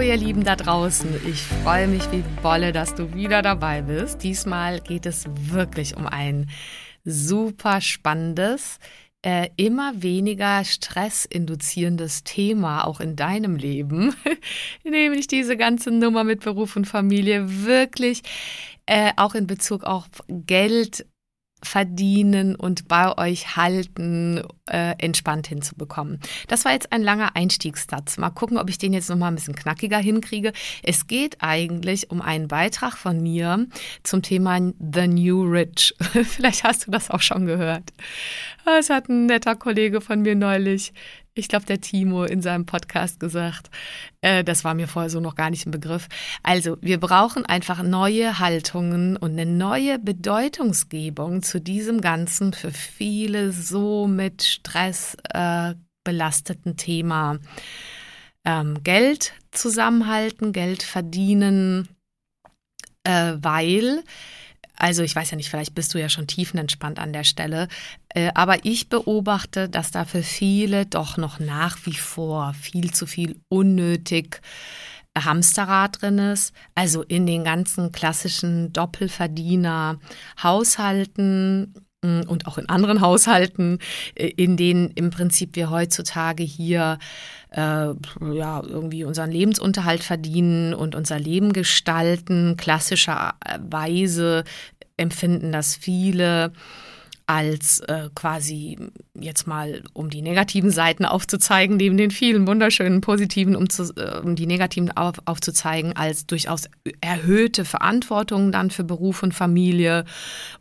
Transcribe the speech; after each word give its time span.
Ihr 0.00 0.16
Lieben 0.16 0.44
da 0.44 0.56
draußen, 0.56 1.08
ich 1.26 1.42
freue 1.42 1.86
mich 1.86 2.10
wie 2.10 2.24
Bolle, 2.42 2.72
dass 2.72 2.94
du 2.94 3.12
wieder 3.14 3.42
dabei 3.42 3.82
bist. 3.82 4.22
Diesmal 4.22 4.80
geht 4.80 5.04
es 5.04 5.26
wirklich 5.34 5.94
um 5.96 6.06
ein 6.06 6.48
super 7.04 7.82
spannendes, 7.82 8.78
äh, 9.22 9.50
immer 9.56 10.02
weniger 10.02 10.64
stressinduzierendes 10.64 12.24
Thema 12.24 12.86
auch 12.86 13.00
in 13.00 13.14
deinem 13.14 13.56
Leben, 13.56 14.14
nämlich 14.84 15.26
diese 15.26 15.58
ganze 15.58 15.90
Nummer 15.90 16.24
mit 16.24 16.40
Beruf 16.40 16.76
und 16.76 16.86
Familie 16.86 17.64
wirklich 17.66 18.22
äh, 18.86 19.12
auch 19.16 19.34
in 19.34 19.46
Bezug 19.46 19.84
auf 19.84 20.06
Geld 20.28 21.06
verdienen 21.62 22.54
und 22.54 22.88
bei 22.88 23.16
euch 23.18 23.56
halten, 23.56 24.42
äh, 24.66 24.94
entspannt 24.98 25.46
hinzubekommen. 25.46 26.20
Das 26.48 26.64
war 26.64 26.72
jetzt 26.72 26.92
ein 26.92 27.02
langer 27.02 27.36
Einstiegssatz. 27.36 28.18
Mal 28.18 28.30
gucken, 28.30 28.58
ob 28.58 28.68
ich 28.70 28.78
den 28.78 28.92
jetzt 28.92 29.10
nochmal 29.10 29.30
ein 29.30 29.34
bisschen 29.34 29.54
knackiger 29.54 29.98
hinkriege. 29.98 30.52
Es 30.82 31.06
geht 31.06 31.38
eigentlich 31.40 32.10
um 32.10 32.22
einen 32.22 32.48
Beitrag 32.48 32.96
von 32.96 33.22
mir 33.22 33.66
zum 34.02 34.22
Thema 34.22 34.58
The 34.78 35.06
New 35.06 35.42
Rich. 35.42 35.94
Vielleicht 36.24 36.64
hast 36.64 36.86
du 36.86 36.90
das 36.90 37.10
auch 37.10 37.22
schon 37.22 37.46
gehört. 37.46 37.84
Das 38.64 38.90
hat 38.90 39.08
ein 39.08 39.26
netter 39.26 39.56
Kollege 39.56 40.00
von 40.00 40.22
mir 40.22 40.34
neulich 40.34 40.92
ich 41.34 41.48
glaube, 41.48 41.66
der 41.66 41.80
Timo 41.80 42.24
in 42.24 42.42
seinem 42.42 42.66
Podcast 42.66 43.20
gesagt. 43.20 43.70
Äh, 44.20 44.44
das 44.44 44.64
war 44.64 44.74
mir 44.74 44.88
vorher 44.88 45.10
so 45.10 45.20
noch 45.20 45.34
gar 45.34 45.50
nicht 45.50 45.64
im 45.66 45.72
Begriff. 45.72 46.08
Also, 46.42 46.76
wir 46.80 46.98
brauchen 46.98 47.46
einfach 47.46 47.82
neue 47.82 48.38
Haltungen 48.38 49.16
und 49.16 49.32
eine 49.32 49.46
neue 49.46 49.98
Bedeutungsgebung 49.98 51.42
zu 51.42 51.60
diesem 51.60 52.00
ganzen 52.00 52.52
für 52.52 52.72
viele 52.72 53.52
so 53.52 54.06
mit 54.06 54.42
Stress 54.42 55.16
äh, 55.32 55.74
belasteten 56.04 56.76
Thema. 56.76 57.38
Ähm, 58.44 58.82
Geld 58.82 59.32
zusammenhalten, 59.50 60.52
Geld 60.52 60.82
verdienen, 60.82 61.88
äh, 63.04 63.34
weil 63.40 64.02
also 64.80 65.02
ich 65.02 65.14
weiß 65.14 65.30
ja 65.30 65.36
nicht, 65.36 65.50
vielleicht 65.50 65.74
bist 65.74 65.92
du 65.94 66.00
ja 66.00 66.08
schon 66.08 66.26
tiefenentspannt 66.26 66.98
an 66.98 67.12
der 67.12 67.24
Stelle, 67.24 67.68
äh, 68.08 68.30
aber 68.34 68.64
ich 68.64 68.88
beobachte, 68.88 69.68
dass 69.68 69.90
da 69.90 70.04
für 70.04 70.22
viele 70.22 70.86
doch 70.86 71.16
noch 71.16 71.38
nach 71.38 71.78
wie 71.84 71.94
vor 71.94 72.54
viel 72.54 72.92
zu 72.92 73.06
viel 73.06 73.40
unnötig 73.48 74.40
Hamsterrad 75.18 76.00
drin 76.00 76.18
ist, 76.18 76.54
also 76.74 77.02
in 77.02 77.26
den 77.26 77.44
ganzen 77.44 77.92
klassischen 77.92 78.72
Doppelverdiener 78.72 79.98
Haushalten 80.42 81.74
und 82.02 82.46
auch 82.46 82.56
in 82.56 82.68
anderen 82.68 83.02
Haushalten, 83.02 83.78
äh, 84.14 84.28
in 84.28 84.56
denen 84.56 84.90
im 84.94 85.10
Prinzip 85.10 85.54
wir 85.54 85.70
heutzutage 85.70 86.42
hier 86.42 86.98
äh, 87.50 87.60
ja 87.60 88.62
irgendwie 88.62 89.04
unseren 89.04 89.30
Lebensunterhalt 89.30 90.02
verdienen 90.02 90.72
und 90.72 90.94
unser 90.94 91.18
Leben 91.18 91.52
gestalten, 91.52 92.56
klassischerweise 92.56 94.44
empfinden 94.96 95.52
das 95.52 95.76
viele 95.76 96.52
als 97.30 97.78
äh, 97.86 98.08
quasi 98.12 98.76
jetzt 99.14 99.46
mal, 99.46 99.84
um 99.92 100.10
die 100.10 100.20
negativen 100.20 100.72
Seiten 100.72 101.04
aufzuzeigen, 101.04 101.76
neben 101.76 101.96
den 101.96 102.10
vielen 102.10 102.44
wunderschönen 102.48 103.02
positiven, 103.02 103.54
um, 103.54 103.70
zu, 103.70 103.94
äh, 103.94 104.18
um 104.18 104.34
die 104.34 104.48
negativen 104.48 104.90
auf, 104.96 105.14
aufzuzeigen, 105.26 105.94
als 105.94 106.26
durchaus 106.26 106.68
erhöhte 107.00 107.64
Verantwortung 107.64 108.50
dann 108.50 108.70
für 108.70 108.82
Beruf 108.82 109.22
und 109.22 109.32
Familie 109.32 110.06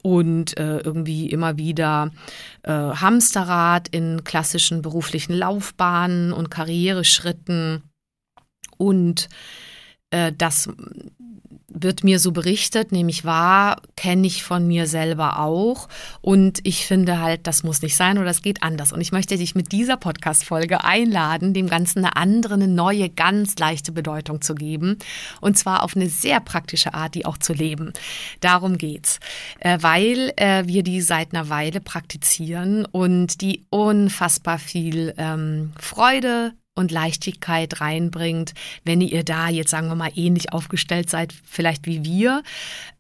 und 0.04 0.60
äh, 0.60 0.78
irgendwie 0.82 1.32
immer 1.32 1.58
wieder 1.58 2.12
äh, 2.62 2.72
Hamsterrad 2.72 3.88
in 3.88 4.24
klassischen 4.24 4.84
beruflichen 4.84 5.34
Laufbahnen 5.34 6.32
und 6.32 6.52
Karriereschritten. 6.52 7.82
Und 8.78 9.28
äh, 10.12 10.32
das 10.38 10.70
wird 11.82 12.04
mir 12.04 12.20
so 12.20 12.32
berichtet, 12.32 12.92
nämlich 12.92 13.26
wahr, 13.26 13.82
kenne 13.96 14.28
ich 14.28 14.44
von 14.44 14.68
mir 14.68 14.88
selber 14.88 15.40
auch. 15.40 15.88
Und 16.22 16.60
ich 16.64 16.86
finde 16.86 17.20
halt, 17.20 17.48
das 17.48 17.64
muss 17.64 17.82
nicht 17.82 17.96
sein 17.96 18.18
oder 18.18 18.28
das 18.28 18.42
geht 18.42 18.64
anders. 18.64 18.92
Und 18.92 19.02
ich 19.02 19.12
möchte 19.12 19.38
dich 19.38 19.56
mit 19.56 19.72
dieser 19.72 19.98
Podcast-Folge 19.98 20.84
einladen, 20.84 21.54
dem 21.54 21.68
Ganzen 21.68 22.00
eine 22.00 22.16
andere, 22.16 22.56
eine 22.56 22.68
neue, 22.68 23.10
ganz 23.10 23.58
leichte 23.58 23.92
Bedeutung 23.92 24.42
zu 24.42 24.56
geben. 24.56 24.98
Und 25.42 25.58
zwar 25.58 25.84
auf 25.84 25.96
eine 25.96 26.10
sehr 26.10 26.40
praktische 26.40 26.94
Art, 26.94 27.16
die 27.16 27.26
auch 27.26 27.38
zu 27.38 27.54
leben. 27.54 27.94
Darum 28.40 28.78
geht's. 28.78 29.20
Äh, 29.60 29.78
weil 29.82 30.34
äh, 30.38 30.66
wir 30.66 30.84
die 30.84 31.02
seit 31.02 31.34
einer 31.34 31.50
Weile 31.50 31.82
praktizieren 31.82 32.86
und 32.86 33.42
die 33.42 33.66
unfassbar 33.70 34.60
viel 34.60 35.14
ähm, 35.18 35.74
Freude, 35.80 36.54
und 36.80 36.92
Leichtigkeit 36.92 37.82
reinbringt, 37.82 38.54
wenn 38.84 39.02
ihr 39.02 39.24
da 39.24 39.50
jetzt, 39.50 39.72
sagen 39.72 39.88
wir 39.88 39.96
mal, 39.96 40.12
ähnlich 40.16 40.52
aufgestellt 40.54 41.10
seid, 41.10 41.34
vielleicht 41.46 41.86
wie 41.86 42.04
wir. 42.04 42.44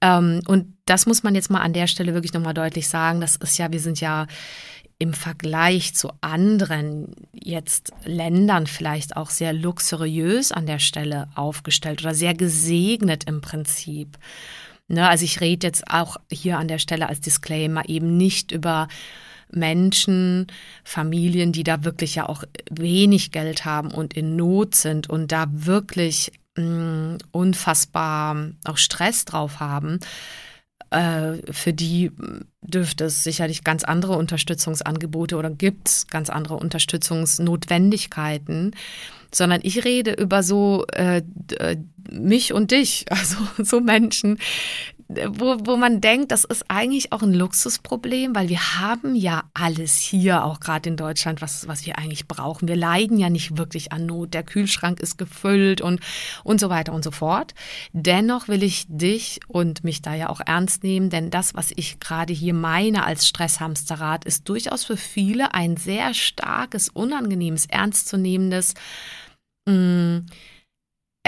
Ähm, 0.01 0.41
und 0.47 0.73
das 0.85 1.05
muss 1.05 1.23
man 1.23 1.35
jetzt 1.35 1.49
mal 1.49 1.61
an 1.61 1.73
der 1.73 1.87
Stelle 1.87 2.13
wirklich 2.13 2.33
nochmal 2.33 2.53
deutlich 2.53 2.87
sagen. 2.87 3.21
Das 3.21 3.35
ist 3.37 3.57
ja, 3.57 3.71
wir 3.71 3.79
sind 3.79 3.99
ja 4.01 4.27
im 4.99 5.13
Vergleich 5.13 5.95
zu 5.95 6.11
anderen 6.19 7.15
jetzt 7.33 7.93
Ländern 8.03 8.67
vielleicht 8.67 9.15
auch 9.15 9.29
sehr 9.29 9.53
luxuriös 9.53 10.51
an 10.51 10.65
der 10.65 10.79
Stelle 10.79 11.29
aufgestellt 11.35 12.01
oder 12.01 12.13
sehr 12.13 12.33
gesegnet 12.33 13.23
im 13.23 13.39
Prinzip. 13.39 14.17
Ne, 14.89 15.07
also 15.07 15.23
ich 15.23 15.39
rede 15.39 15.67
jetzt 15.67 15.89
auch 15.89 16.17
hier 16.29 16.57
an 16.57 16.67
der 16.67 16.79
Stelle 16.79 17.07
als 17.07 17.21
Disclaimer 17.21 17.87
eben 17.87 18.17
nicht 18.17 18.51
über 18.51 18.87
Menschen, 19.51 20.47
Familien, 20.83 21.51
die 21.51 21.63
da 21.63 21.83
wirklich 21.83 22.15
ja 22.15 22.27
auch 22.27 22.43
wenig 22.69 23.31
Geld 23.31 23.65
haben 23.65 23.91
und 23.91 24.13
in 24.15 24.35
Not 24.35 24.75
sind 24.75 25.09
und 25.09 25.31
da 25.31 25.47
wirklich 25.51 26.31
mh, 26.55 26.63
mm, 26.63 27.17
unfassbar 27.31 28.51
auch 28.65 28.77
Stress 28.77 29.25
drauf 29.25 29.59
haben, 29.59 29.99
äh, 30.91 31.37
für 31.51 31.73
die 31.73 32.11
dürfte 32.69 33.05
es 33.05 33.23
sicherlich 33.23 33.63
ganz 33.63 33.83
andere 33.83 34.17
Unterstützungsangebote 34.17 35.37
oder 35.37 35.49
gibt 35.49 35.87
es 35.87 36.05
ganz 36.07 36.29
andere 36.29 36.55
Unterstützungsnotwendigkeiten, 36.55 38.75
sondern 39.33 39.61
ich 39.63 39.85
rede 39.85 40.11
über 40.13 40.43
so 40.43 40.85
äh, 40.93 41.23
äh 41.57 41.77
mich 42.11 42.53
und 42.53 42.71
dich, 42.71 43.05
also 43.09 43.37
so 43.63 43.79
Menschen, 43.79 44.39
wo, 45.09 45.57
wo 45.61 45.75
man 45.75 46.01
denkt, 46.01 46.31
das 46.31 46.43
ist 46.43 46.65
eigentlich 46.67 47.11
auch 47.11 47.23
ein 47.23 47.33
Luxusproblem, 47.33 48.35
weil 48.35 48.47
wir 48.47 48.79
haben 48.79 49.15
ja 49.15 49.43
alles 49.55 49.95
hier, 49.95 50.45
auch 50.45 50.59
gerade 50.59 50.87
in 50.87 50.97
Deutschland, 50.97 51.41
was, 51.41 51.67
was 51.67 51.87
wir 51.87 51.97
eigentlich 51.97 52.27
brauchen. 52.27 52.67
Wir 52.67 52.75
leiden 52.75 53.17
ja 53.17 53.31
nicht 53.31 53.57
wirklich 53.57 53.91
an 53.91 54.05
Not. 54.05 54.35
Der 54.35 54.43
Kühlschrank 54.43 54.99
ist 54.99 55.17
gefüllt 55.17 55.81
und, 55.81 55.99
und 56.43 56.59
so 56.59 56.69
weiter 56.69 56.93
und 56.93 57.03
so 57.03 57.09
fort. 57.09 57.55
Dennoch 57.91 58.47
will 58.47 58.61
ich 58.61 58.85
dich 58.87 59.39
und 59.47 59.83
mich 59.83 60.03
da 60.03 60.13
ja 60.13 60.29
auch 60.29 60.41
ernst 60.45 60.83
nehmen, 60.83 61.09
denn 61.09 61.31
das, 61.31 61.55
was 61.55 61.71
ich 61.75 61.99
gerade 61.99 62.31
hier 62.31 62.53
meine 62.59 63.03
als 63.05 63.27
Stresshamsterrad, 63.27 64.25
ist 64.25 64.47
durchaus 64.49 64.83
für 64.83 64.97
viele 64.97 65.53
ein 65.53 65.77
sehr 65.77 66.13
starkes, 66.13 66.89
unangenehmes, 66.89 67.65
ernstzunehmendes, 67.65 68.73
mh, 69.65 70.21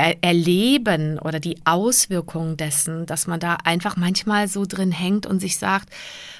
mm, 0.01 0.17
erleben 0.21 1.19
oder 1.19 1.39
die 1.39 1.57
Auswirkungen 1.65 2.57
dessen, 2.57 3.05
dass 3.05 3.27
man 3.27 3.39
da 3.39 3.57
einfach 3.63 3.97
manchmal 3.97 4.47
so 4.47 4.65
drin 4.65 4.91
hängt 4.91 5.25
und 5.25 5.39
sich 5.39 5.57
sagt, 5.57 5.89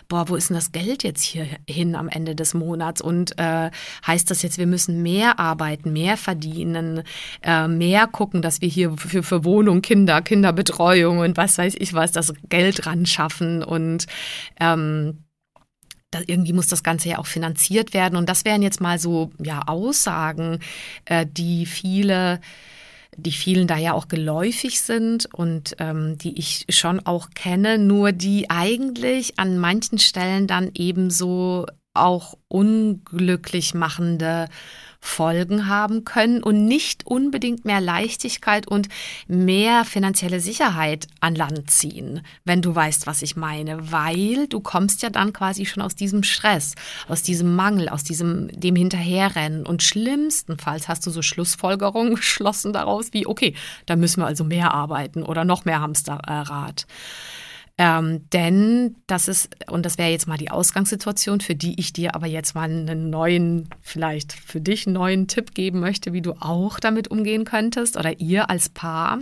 boah, 0.08 0.28
wo 0.28 0.36
ist 0.36 0.50
denn 0.50 0.56
das 0.56 0.72
Geld 0.72 1.04
jetzt 1.04 1.24
hier 1.24 1.48
hin 1.68 1.96
am 1.96 2.10
Ende 2.10 2.36
des 2.36 2.54
Monats? 2.54 3.02
Und 3.02 3.38
äh, 3.40 3.72
heißt 4.06 4.30
das 4.30 4.42
jetzt, 4.42 4.58
wir 4.58 4.68
müssen 4.68 5.02
mehr 5.02 5.40
arbeiten, 5.40 5.94
mehr 5.94 6.18
verdienen, 6.18 7.04
äh, 7.42 7.68
mehr 7.68 8.08
gucken, 8.08 8.42
dass 8.42 8.62
wir 8.62 8.68
hier 8.68 8.92
für, 8.98 9.24
für 9.24 9.46
Wohnung, 9.46 9.82
Kinder, 9.82 10.22
Kinderbetreuung 10.22 11.20
und 11.20 11.38
was 11.38 11.58
weiß 11.58 11.76
ich 11.78 11.94
was, 11.94 12.12
das 12.12 12.34
Geld 12.50 12.86
ran 12.86 13.06
schaffen 13.06 13.64
und 13.64 14.06
ähm, 14.60 15.24
da 16.12 16.20
irgendwie 16.28 16.54
muss 16.54 16.68
das 16.68 16.84
Ganze 16.84 17.10
ja 17.10 17.18
auch 17.18 17.26
finanziert 17.26 17.94
werden. 17.94 18.18
Und 18.18 18.28
das 18.28 18.44
wären 18.44 18.62
jetzt 18.62 18.82
mal 18.82 19.00
so 19.00 19.32
ja 19.42 19.62
Aussagen, 19.66 20.60
äh, 21.06 21.26
die 21.26 21.66
viele 21.66 22.42
die 23.18 23.32
vielen 23.32 23.68
da 23.68 23.78
ja 23.78 23.94
auch 23.94 24.08
geläufig 24.08 24.82
sind 24.82 25.28
und 25.34 25.76
ähm, 25.80 26.18
die 26.18 26.38
ich 26.40 26.66
schon 26.70 27.06
auch 27.06 27.30
kenne, 27.36 27.78
nur 27.78 28.12
die 28.12 28.50
eigentlich 28.50 29.38
an 29.38 29.58
manchen 29.58 30.00
Stellen 30.00 30.48
dann 30.48 30.72
ebenso 30.74 31.66
auch 31.94 32.38
unglücklich 32.48 33.74
machende 33.74 34.48
Folgen 35.02 35.68
haben 35.68 36.06
können 36.06 36.44
und 36.44 36.66
nicht 36.66 37.08
unbedingt 37.08 37.66
mehr 37.66 37.82
Leichtigkeit 37.82 38.68
und 38.68 38.88
mehr 39.28 39.84
finanzielle 39.84 40.40
Sicherheit 40.40 41.08
an 41.20 41.36
Land 41.36 41.72
ziehen, 41.72 42.22
wenn 42.46 42.62
du 42.62 42.74
weißt, 42.74 43.08
was 43.08 43.24
ich 43.24 43.36
meine, 43.36 43.92
weil 43.92 44.48
du 44.48 44.60
kommst 44.60 45.02
ja 45.02 45.10
dann 45.10 45.34
quasi 45.34 45.66
schon 45.66 45.82
aus 45.82 45.96
diesem 45.96 46.22
Stress, 46.22 46.76
aus 47.08 47.24
diesem 47.24 47.56
Mangel, 47.56 47.90
aus 47.90 48.04
diesem 48.04 48.48
dem 48.52 48.76
Hinterherrennen 48.76 49.66
und 49.66 49.82
schlimmstenfalls 49.82 50.88
hast 50.88 51.06
du 51.06 51.10
so 51.10 51.24
Schlussfolgerungen 51.24 52.16
geschlossen 52.22 52.72
daraus 52.72 53.12
wie 53.12 53.26
okay, 53.26 53.56
da 53.88 53.96
müssen 53.96 54.22
wir 54.22 54.28
also 54.28 54.44
mehr 54.44 54.74
arbeiten 54.74 55.24
oder 55.24 55.44
noch 55.46 55.66
mehr 55.66 55.82
Hamsterrad. 55.82 56.86
Ähm, 57.84 58.30
denn 58.30 58.96
das 59.08 59.28
ist, 59.28 59.50
und 59.68 59.88
das 59.88 59.98
wäre 59.98 60.12
jetzt 60.12 60.28
mal 60.28 60.38
die 60.38 60.52
Ausgangssituation, 60.52 61.42
für 61.42 61.56
die 61.56 61.80
ich 61.80 61.92
dir 61.92 62.14
aber 62.14 62.28
jetzt 62.28 62.54
mal 62.54 62.70
einen 62.70 63.10
neuen, 63.10 63.70
vielleicht 63.82 64.34
für 64.34 64.62
dich 64.62 64.86
einen 64.86 64.94
neuen 64.94 65.28
Tipp 65.28 65.56
geben 65.56 65.80
möchte, 65.80 66.14
wie 66.14 66.22
du 66.22 66.34
auch 66.34 66.80
damit 66.80 67.08
umgehen 67.08 67.44
könntest 67.44 67.98
oder 67.98 68.20
ihr 68.20 68.52
als 68.52 68.70
Paar. 68.70 69.18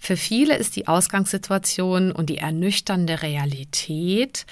Für 0.00 0.16
viele 0.16 0.56
ist 0.56 0.74
die 0.74 0.88
Ausgangssituation 0.88 2.10
und 2.10 2.30
die 2.30 2.38
ernüchternde 2.38 3.22
Realität, 3.22 4.44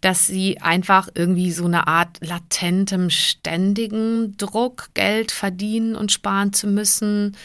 dass 0.00 0.26
sie 0.26 0.62
einfach 0.62 1.10
irgendwie 1.14 1.52
so 1.52 1.66
eine 1.66 1.86
Art 1.88 2.20
latentem, 2.22 3.10
ständigen 3.10 4.34
Druck, 4.38 4.88
Geld 4.94 5.30
verdienen 5.30 5.94
und 5.94 6.10
sparen 6.10 6.54
zu 6.54 6.68
müssen, 6.68 7.36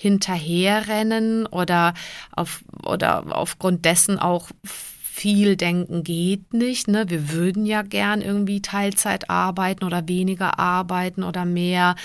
hinterherrennen 0.00 1.44
oder, 1.44 1.92
auf, 2.32 2.64
oder 2.84 3.36
aufgrund 3.36 3.84
dessen 3.84 4.18
auch 4.18 4.48
viel 4.64 5.56
denken 5.56 6.04
geht 6.04 6.54
nicht. 6.54 6.88
Ne? 6.88 7.04
Wir 7.10 7.30
würden 7.30 7.66
ja 7.66 7.82
gern 7.82 8.22
irgendwie 8.22 8.62
Teilzeit 8.62 9.28
arbeiten 9.28 9.84
oder 9.84 10.08
weniger 10.08 10.58
arbeiten 10.58 11.22
oder 11.22 11.44
mehr 11.44 11.96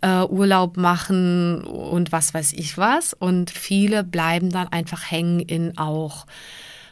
äh, 0.00 0.24
Urlaub 0.24 0.76
machen 0.76 1.62
und 1.62 2.10
was 2.10 2.34
weiß 2.34 2.54
ich 2.54 2.76
was. 2.76 3.14
Und 3.14 3.52
viele 3.52 4.02
bleiben 4.02 4.50
dann 4.50 4.66
einfach 4.66 5.08
hängen 5.08 5.38
in 5.38 5.78
auch 5.78 6.26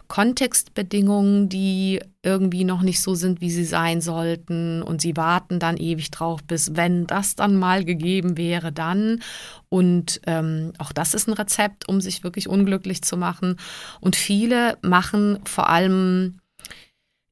Kontextbedingungen, 0.08 1.48
die 1.48 2.00
irgendwie 2.22 2.64
noch 2.64 2.82
nicht 2.82 3.00
so 3.00 3.14
sind, 3.14 3.40
wie 3.40 3.50
sie 3.50 3.64
sein 3.64 4.00
sollten. 4.00 4.82
Und 4.82 5.00
sie 5.00 5.16
warten 5.16 5.58
dann 5.58 5.76
ewig 5.76 6.10
drauf, 6.10 6.42
bis 6.44 6.76
wenn 6.76 7.06
das 7.06 7.36
dann 7.36 7.56
mal 7.56 7.84
gegeben 7.84 8.36
wäre, 8.36 8.72
dann. 8.72 9.22
Und 9.68 10.20
ähm, 10.26 10.72
auch 10.78 10.92
das 10.92 11.14
ist 11.14 11.28
ein 11.28 11.34
Rezept, 11.34 11.88
um 11.88 12.00
sich 12.00 12.24
wirklich 12.24 12.48
unglücklich 12.48 13.02
zu 13.02 13.16
machen. 13.16 13.56
Und 14.00 14.16
viele 14.16 14.78
machen 14.82 15.38
vor 15.44 15.68
allem 15.68 16.40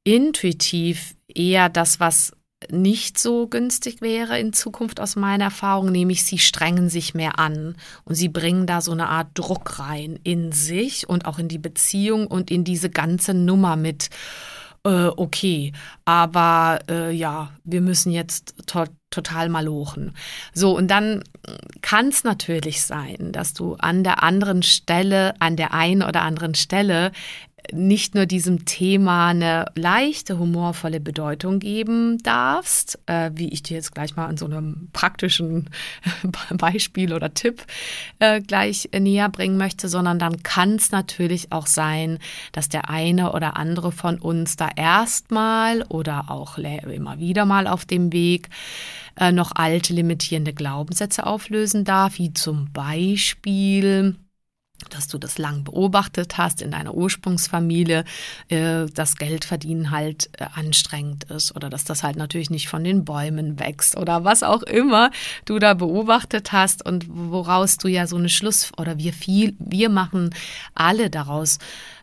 intuitiv 0.04 1.16
eher 1.26 1.68
das, 1.68 1.98
was 1.98 2.32
nicht 2.70 3.18
so 3.18 3.46
günstig 3.46 4.00
wäre 4.00 4.38
in 4.38 4.52
Zukunft 4.52 5.00
aus 5.00 5.16
meiner 5.16 5.44
Erfahrung, 5.44 5.90
nämlich 5.90 6.24
sie 6.24 6.38
strengen 6.38 6.88
sich 6.88 7.14
mehr 7.14 7.38
an 7.38 7.76
und 8.04 8.14
sie 8.14 8.28
bringen 8.28 8.66
da 8.66 8.80
so 8.80 8.92
eine 8.92 9.08
Art 9.08 9.28
Druck 9.34 9.78
rein 9.78 10.18
in 10.24 10.52
sich 10.52 11.08
und 11.08 11.26
auch 11.26 11.38
in 11.38 11.48
die 11.48 11.58
Beziehung 11.58 12.26
und 12.26 12.50
in 12.50 12.64
diese 12.64 12.90
ganze 12.90 13.34
Nummer 13.34 13.76
mit, 13.76 14.10
äh, 14.84 15.06
okay, 15.16 15.72
aber 16.04 16.80
äh, 16.88 17.10
ja, 17.12 17.50
wir 17.64 17.80
müssen 17.80 18.12
jetzt 18.12 18.54
to 18.66 18.84
total 19.10 19.48
malochen. 19.48 20.16
So, 20.54 20.76
und 20.76 20.88
dann 20.88 21.22
kann 21.82 22.08
es 22.08 22.24
natürlich 22.24 22.82
sein, 22.82 23.30
dass 23.30 23.54
du 23.54 23.74
an 23.74 24.02
der 24.02 24.24
anderen 24.24 24.64
Stelle, 24.64 25.34
an 25.38 25.54
der 25.54 25.72
einen 25.72 26.02
oder 26.02 26.22
anderen 26.22 26.56
Stelle 26.56 27.12
nicht 27.72 28.14
nur 28.14 28.26
diesem 28.26 28.64
Thema 28.64 29.28
eine 29.28 29.66
leichte, 29.74 30.38
humorvolle 30.38 31.00
Bedeutung 31.00 31.58
geben 31.58 32.18
darfst, 32.22 32.98
äh, 33.06 33.30
wie 33.34 33.48
ich 33.48 33.62
dir 33.62 33.76
jetzt 33.76 33.94
gleich 33.94 34.16
mal 34.16 34.26
an 34.26 34.36
so 34.36 34.46
einem 34.46 34.88
praktischen 34.92 35.70
Beispiel 36.50 37.12
oder 37.12 37.32
Tipp 37.32 37.64
äh, 38.18 38.40
gleich 38.40 38.90
näher 38.98 39.28
bringen 39.28 39.56
möchte, 39.56 39.88
sondern 39.88 40.18
dann 40.18 40.42
kann 40.42 40.76
es 40.76 40.90
natürlich 40.90 41.52
auch 41.52 41.66
sein, 41.66 42.18
dass 42.52 42.68
der 42.68 42.90
eine 42.90 43.32
oder 43.32 43.56
andere 43.56 43.92
von 43.92 44.18
uns 44.18 44.56
da 44.56 44.68
erstmal 44.74 45.82
oder 45.84 46.30
auch 46.30 46.58
immer 46.58 47.18
wieder 47.18 47.44
mal 47.44 47.66
auf 47.66 47.84
dem 47.84 48.12
Weg 48.12 48.48
äh, 49.18 49.32
noch 49.32 49.52
alte 49.54 49.92
limitierende 49.92 50.52
Glaubenssätze 50.52 51.26
auflösen 51.26 51.84
darf, 51.84 52.18
wie 52.18 52.32
zum 52.32 52.72
Beispiel 52.72 54.16
dass 54.90 55.08
du 55.08 55.18
das 55.18 55.38
lang 55.38 55.64
beobachtet 55.64 56.36
hast 56.36 56.60
in 56.60 56.72
deiner 56.72 56.94
Ursprungsfamilie, 56.94 58.04
äh, 58.48 58.86
dass 58.86 59.16
Geldverdienen 59.16 59.90
halt 59.90 60.30
äh, 60.38 60.46
anstrengend 60.54 61.24
ist 61.24 61.54
oder 61.54 61.70
dass 61.70 61.84
das 61.84 62.02
halt 62.02 62.16
natürlich 62.16 62.50
nicht 62.50 62.68
von 62.68 62.84
den 62.84 63.04
Bäumen 63.04 63.58
wächst 63.58 63.96
oder 63.96 64.24
was 64.24 64.42
auch 64.42 64.62
immer 64.62 65.10
du 65.44 65.58
da 65.58 65.74
beobachtet 65.74 66.52
hast 66.52 66.84
und 66.84 67.06
woraus 67.08 67.78
du 67.78 67.88
ja 67.88 68.06
so 68.06 68.16
eine 68.16 68.28
Schluss 68.28 68.72
oder 68.76 68.98
wir 68.98 69.12
viel, 69.12 69.54
wir 69.58 69.88
machen 69.88 70.34
alle 70.74 71.08
daraus, 71.08 71.58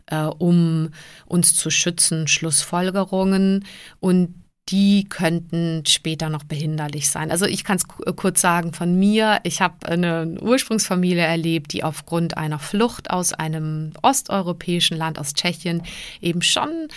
äh, 0.08 0.24
um 0.24 0.90
uns 1.26 1.56
zu 1.56 1.70
schützen, 1.70 2.28
Schlussfolgerungen. 2.28 3.66
Und 4.00 4.36
die 4.72 5.06
könnten 5.10 5.84
später 5.86 6.30
noch 6.30 6.44
behinderlich 6.44 7.10
sein. 7.10 7.30
Also 7.30 7.46
ich 7.46 7.64
kann 7.64 7.78
es 7.78 7.84
äh, 8.06 8.14
kurz 8.14 8.42
sagen 8.42 8.74
von 8.74 8.98
mir. 8.98 9.40
Ich 9.44 9.62
habe 9.62 9.88
eine 9.88 10.38
Ursprungsfamilie 10.42 11.24
erlebt, 11.24 11.74
die 11.74 11.84
aufgrund 11.84 12.38
einer 12.38 12.60
Flucht 12.60 13.12
aus 13.12 13.34
einem 13.34 13.92
osteuropäischen 14.02 14.98
Land, 14.98 15.20
aus 15.20 15.34
Tschechien, 15.34 15.84
eben 16.22 16.42
schon 16.42 16.88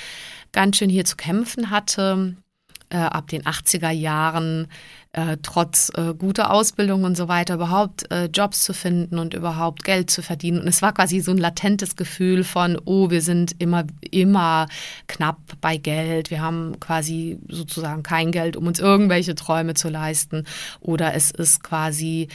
ganz 0.52 0.76
schön 0.76 0.88
hier 0.88 1.04
zu 1.04 1.16
kämpfen 1.16 1.70
hatte. 1.70 2.36
Äh, 2.94 2.98
ab 2.98 3.26
den 3.26 3.42
80er 3.42 3.90
Jahren 3.90 4.68
äh, 5.10 5.36
trotz 5.42 5.90
äh, 5.96 6.14
guter 6.14 6.52
Ausbildung 6.52 7.02
und 7.02 7.16
so 7.16 7.26
weiter 7.26 7.54
überhaupt 7.54 8.08
äh, 8.12 8.26
Jobs 8.26 8.62
zu 8.62 8.72
finden 8.72 9.18
und 9.18 9.34
überhaupt 9.34 9.82
Geld 9.82 10.10
zu 10.10 10.22
verdienen. 10.22 10.60
Und 10.60 10.68
es 10.68 10.80
war 10.80 10.94
quasi 10.94 11.18
so 11.18 11.32
ein 11.32 11.38
latentes 11.38 11.96
Gefühl 11.96 12.44
von, 12.44 12.80
oh, 12.84 13.10
wir 13.10 13.20
sind 13.20 13.56
immer, 13.58 13.82
immer 14.12 14.68
knapp 15.08 15.40
bei 15.60 15.76
Geld. 15.76 16.30
Wir 16.30 16.40
haben 16.40 16.78
quasi 16.78 17.40
sozusagen 17.48 18.04
kein 18.04 18.30
Geld, 18.30 18.56
um 18.56 18.68
uns 18.68 18.78
irgendwelche 18.78 19.34
Träume 19.34 19.74
zu 19.74 19.88
leisten. 19.88 20.44
Oder 20.78 21.14
es 21.14 21.32
ist 21.32 21.64
quasi 21.64 22.28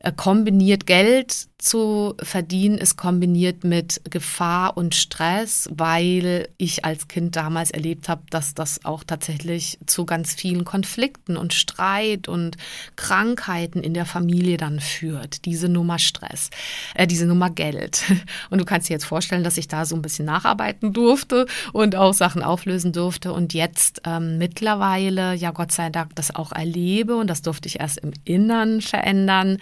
äh, 0.00 0.10
kombiniert 0.10 0.86
Geld 0.86 1.46
zu 1.64 2.14
verdienen 2.22 2.78
ist 2.78 2.96
kombiniert 2.96 3.64
mit 3.64 4.00
Gefahr 4.10 4.76
und 4.76 4.94
Stress, 4.94 5.68
weil 5.72 6.48
ich 6.58 6.84
als 6.84 7.08
Kind 7.08 7.36
damals 7.36 7.70
erlebt 7.70 8.08
habe, 8.08 8.22
dass 8.30 8.54
das 8.54 8.84
auch 8.84 9.02
tatsächlich 9.02 9.78
zu 9.86 10.04
ganz 10.04 10.34
vielen 10.34 10.64
Konflikten 10.64 11.36
und 11.36 11.54
Streit 11.54 12.28
und 12.28 12.56
Krankheiten 12.96 13.82
in 13.82 13.94
der 13.94 14.04
Familie 14.04 14.58
dann 14.58 14.78
führt. 14.78 15.46
Diese 15.46 15.68
Nummer 15.68 15.98
Stress, 15.98 16.50
äh, 16.94 17.06
diese 17.06 17.26
Nummer 17.26 17.50
Geld. 17.50 18.04
Und 18.50 18.60
du 18.60 18.64
kannst 18.64 18.88
dir 18.88 18.94
jetzt 18.94 19.06
vorstellen, 19.06 19.44
dass 19.44 19.56
ich 19.56 19.68
da 19.68 19.84
so 19.84 19.96
ein 19.96 20.02
bisschen 20.02 20.26
nacharbeiten 20.26 20.92
durfte 20.92 21.46
und 21.72 21.96
auch 21.96 22.12
Sachen 22.12 22.42
auflösen 22.42 22.92
durfte 22.92 23.32
und 23.32 23.54
jetzt 23.54 24.02
ähm, 24.04 24.38
mittlerweile, 24.38 25.34
ja 25.34 25.50
Gott 25.50 25.72
sei 25.72 25.90
Dank, 25.90 26.14
das 26.14 26.34
auch 26.34 26.52
erlebe 26.52 27.16
und 27.16 27.28
das 27.28 27.42
durfte 27.42 27.68
ich 27.68 27.80
erst 27.80 27.98
im 27.98 28.12
Innern 28.24 28.80
verändern 28.80 29.58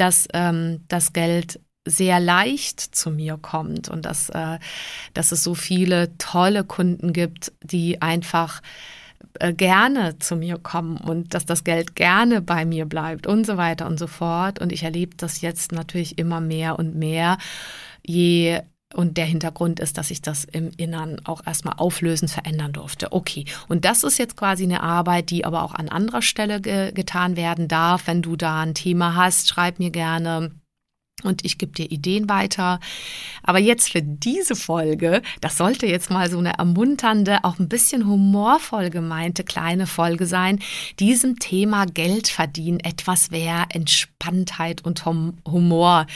dass 0.00 0.26
ähm, 0.32 0.80
das 0.88 1.12
Geld 1.12 1.60
sehr 1.86 2.20
leicht 2.20 2.80
zu 2.80 3.10
mir 3.10 3.38
kommt 3.40 3.88
und 3.88 4.04
dass, 4.04 4.30
äh, 4.30 4.58
dass 5.14 5.32
es 5.32 5.42
so 5.44 5.54
viele 5.54 6.16
tolle 6.18 6.64
Kunden 6.64 7.12
gibt, 7.12 7.52
die 7.62 8.00
einfach 8.02 8.62
äh, 9.38 9.52
gerne 9.52 10.18
zu 10.18 10.36
mir 10.36 10.58
kommen 10.58 10.96
und 10.96 11.34
dass 11.34 11.46
das 11.46 11.64
Geld 11.64 11.96
gerne 11.96 12.40
bei 12.42 12.64
mir 12.64 12.86
bleibt 12.86 13.26
und 13.26 13.46
so 13.46 13.56
weiter 13.56 13.86
und 13.86 13.98
so 13.98 14.06
fort. 14.06 14.60
Und 14.60 14.72
ich 14.72 14.82
erlebe 14.82 15.16
das 15.16 15.40
jetzt 15.40 15.72
natürlich 15.72 16.18
immer 16.18 16.40
mehr 16.40 16.78
und 16.78 16.94
mehr, 16.96 17.38
je 18.06 18.60
und 18.94 19.16
der 19.16 19.24
Hintergrund 19.24 19.78
ist, 19.78 19.98
dass 19.98 20.10
ich 20.10 20.20
das 20.20 20.44
im 20.44 20.70
Innern 20.76 21.20
auch 21.24 21.46
erstmal 21.46 21.74
auflösen, 21.76 22.28
verändern 22.28 22.72
durfte. 22.72 23.12
Okay. 23.12 23.44
Und 23.68 23.84
das 23.84 24.02
ist 24.02 24.18
jetzt 24.18 24.36
quasi 24.36 24.64
eine 24.64 24.82
Arbeit, 24.82 25.30
die 25.30 25.44
aber 25.44 25.62
auch 25.62 25.74
an 25.74 25.88
anderer 25.88 26.22
Stelle 26.22 26.60
ge 26.60 26.92
getan 26.92 27.36
werden 27.36 27.68
darf. 27.68 28.06
Wenn 28.06 28.22
du 28.22 28.36
da 28.36 28.60
ein 28.60 28.74
Thema 28.74 29.14
hast, 29.14 29.48
schreib 29.48 29.78
mir 29.78 29.90
gerne. 29.90 30.50
Und 31.22 31.44
ich 31.44 31.58
gebe 31.58 31.72
dir 31.72 31.90
Ideen 31.90 32.28
weiter. 32.28 32.80
Aber 33.42 33.58
jetzt 33.58 33.92
für 33.92 34.02
diese 34.02 34.56
Folge, 34.56 35.22
das 35.40 35.56
sollte 35.56 35.86
jetzt 35.86 36.10
mal 36.10 36.30
so 36.30 36.38
eine 36.38 36.58
ermunternde, 36.58 37.44
auch 37.44 37.58
ein 37.58 37.68
bisschen 37.68 38.06
humorvoll 38.06 38.90
gemeinte 38.90 39.44
kleine 39.44 39.86
Folge 39.86 40.26
sein, 40.26 40.58
diesem 40.98 41.38
Thema 41.38 41.86
Geld 41.86 42.28
verdienen 42.28 42.80
etwas 42.80 43.30
mehr 43.30 43.66
entspannt 43.70 44.10
Entspanntheit 44.20 44.84
und 44.84 45.04
Humor 45.06 46.06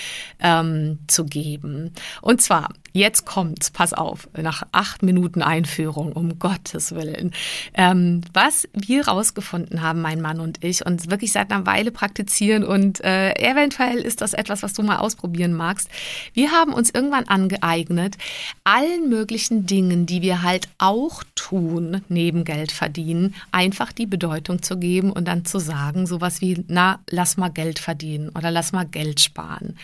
ähm, 0.41 0.99
zu 1.07 1.25
geben. 1.25 1.93
Und 2.21 2.43
zwar 2.43 2.69
Jetzt 2.97 3.27
kommt's, 3.27 3.73
pass 3.73 3.93
auf, 3.93 4.29
nach 4.41 4.63
acht 4.71 5.03
Minuten 5.03 5.43
Einführung, 5.43 6.13
um 6.13 6.39
Gottes 6.39 6.95
Willen. 6.95 7.33
Ähm, 7.75 8.21
was 8.33 8.69
wir 8.73 9.09
rausgefunden 9.09 9.83
haben, 9.83 10.01
mein 10.01 10.21
Mann 10.21 10.39
und 10.39 10.63
ich, 10.63 10.87
und 10.87 11.11
wirklich 11.11 11.33
seit 11.33 11.51
einer 11.51 11.67
Weile 11.67 11.91
praktizieren 11.91 12.63
und 12.63 13.03
äh, 13.03 13.33
eventuell 13.33 13.99
ist 13.99 14.21
das 14.21 14.33
etwas, 14.33 14.63
was 14.63 14.75
du 14.75 14.85
mal 14.85 14.99
ausprobieren 14.99 15.55
magst. 15.55 15.89
Wir 16.35 16.53
haben 16.53 16.73
uns 16.73 16.91
irgendwann 16.91 17.27
angeeignet, 17.27 18.17
allen 18.63 19.09
möglichen 19.09 19.67
Dingen, 19.67 20.07
die 20.07 20.23
wir 20.23 20.43
halt 20.43 20.69
auch 20.79 21.25
tun, 21.35 22.03
neben 22.09 22.45
Geld 22.45 22.71
verdienen, 22.71 23.35
einfach 23.51 23.91
die 23.91 24.07
Bedeutung 24.07 24.63
zu 24.63 24.79
geben 24.79 25.11
und 25.11 25.27
dann 25.27 25.45
zu 25.45 25.59
sagen, 25.59 26.07
sowas 26.07 26.41
wie, 26.41 26.65
na, 26.69 27.01
lass 27.11 27.39
mal 27.39 27.49
Geld 27.49 27.81
verdienen 27.81 28.29
oder 28.29 28.53
lass 28.53 28.71
mal 28.71 28.87
Geld 28.87 29.21
sparen. 29.21 29.77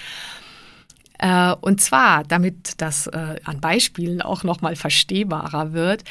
Äh, 1.21 1.55
und 1.61 1.81
zwar, 1.81 2.25
damit 2.25 2.81
das 2.81 3.07
äh, 3.07 3.37
an 3.45 3.61
Beispielen 3.61 4.23
auch 4.23 4.43
nochmal 4.43 4.75
verstehbarer 4.75 5.73
wird, 5.73 6.05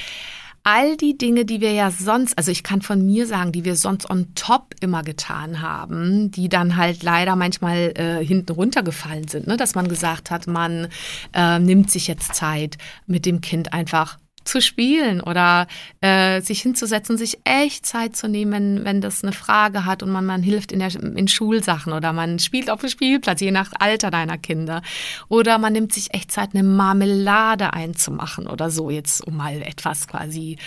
all 0.63 0.97
die 0.97 1.17
Dinge, 1.17 1.45
die 1.45 1.61
wir 1.61 1.71
ja 1.71 1.89
sonst, 1.89 2.37
also 2.37 2.51
ich 2.51 2.63
kann 2.63 2.81
von 2.81 3.03
mir 3.05 3.25
sagen, 3.25 3.51
die 3.51 3.65
wir 3.65 3.75
sonst 3.75 4.09
on 4.09 4.27
top 4.35 4.75
immer 4.81 5.03
getan 5.03 5.61
haben, 5.61 6.31
die 6.31 6.49
dann 6.49 6.75
halt 6.75 7.01
leider 7.01 7.35
manchmal 7.35 7.93
äh, 7.95 8.23
hinten 8.23 8.51
runtergefallen 8.51 9.27
sind, 9.27 9.47
ne? 9.47 9.57
dass 9.57 9.73
man 9.73 9.87
gesagt 9.87 10.29
hat, 10.29 10.47
man 10.47 10.87
äh, 11.33 11.59
nimmt 11.59 11.89
sich 11.89 12.07
jetzt 12.07 12.35
Zeit 12.35 12.77
mit 13.07 13.25
dem 13.25 13.41
Kind 13.41 13.73
einfach 13.73 14.17
zu 14.43 14.61
spielen 14.61 15.21
oder 15.21 15.67
äh, 16.01 16.41
sich 16.41 16.61
hinzusetzen, 16.61 17.17
sich 17.17 17.39
echt 17.43 17.85
Zeit 17.85 18.15
zu 18.15 18.27
nehmen, 18.27 18.85
wenn 18.85 19.01
das 19.01 19.23
eine 19.23 19.31
Frage 19.31 19.85
hat 19.85 20.03
und 20.03 20.11
man, 20.11 20.25
man 20.25 20.43
hilft 20.43 20.71
in, 20.71 20.79
der, 20.79 20.93
in 20.95 21.27
Schulsachen 21.27 21.93
oder 21.93 22.13
man 22.13 22.39
spielt 22.39 22.69
auf 22.69 22.81
dem 22.81 22.89
Spielplatz, 22.89 23.41
je 23.41 23.51
nach 23.51 23.71
Alter 23.79 24.11
deiner 24.11 24.37
Kinder. 24.37 24.81
Oder 25.27 25.57
man 25.57 25.73
nimmt 25.73 25.93
sich 25.93 26.13
echt 26.13 26.31
Zeit, 26.31 26.49
eine 26.53 26.63
Marmelade 26.63 27.73
einzumachen 27.73 28.47
oder 28.47 28.69
so, 28.69 28.89
jetzt 28.89 29.25
um 29.25 29.37
mal 29.37 29.61
etwas 29.61 30.07
quasi 30.07 30.57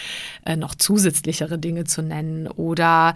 äh, 0.45 0.57
noch 0.57 0.75
zusätzlichere 0.75 1.59
Dinge 1.59 1.85
zu 1.85 2.02
nennen. 2.02 2.49
Oder 2.49 3.14